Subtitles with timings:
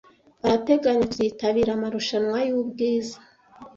[0.45, 3.17] Arateganya kuzitabira amarushanwa y'ubwiza.